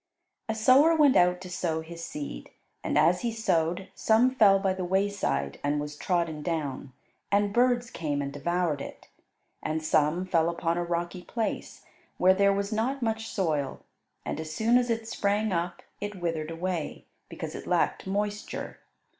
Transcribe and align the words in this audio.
A 0.49 0.55
sower 0.55 0.95
went 0.95 1.15
out 1.15 1.39
to 1.41 1.49
sow 1.51 1.81
his 1.81 2.03
seed, 2.03 2.49
and 2.83 2.97
as 2.97 3.21
he 3.21 3.31
sowed 3.31 3.89
some 3.93 4.31
fell 4.33 4.57
by 4.57 4.73
the 4.73 4.83
wayside 4.83 5.59
and 5.63 5.79
was 5.79 5.95
trodden 5.95 6.41
down, 6.41 6.91
and 7.31 7.53
birds 7.53 7.91
came 7.91 8.19
and 8.19 8.33
devoured 8.33 8.81
it. 8.81 9.09
And 9.61 9.83
some 9.83 10.25
fell 10.25 10.49
upon 10.49 10.75
a 10.79 10.83
rocky 10.83 11.21
place, 11.21 11.85
where 12.17 12.33
there 12.33 12.51
was 12.51 12.73
not 12.73 13.03
much 13.03 13.27
soil, 13.29 13.81
and 14.25 14.39
as 14.39 14.51
soon 14.51 14.79
as 14.79 14.89
it 14.89 15.07
sprang 15.07 15.51
up 15.51 15.83
it 15.99 16.19
withered 16.19 16.49
away, 16.49 17.05
because 17.29 17.53
it 17.53 17.67
lacked 17.67 18.07
moisture. 18.07 18.79